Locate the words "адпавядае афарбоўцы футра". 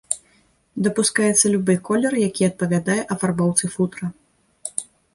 2.51-4.15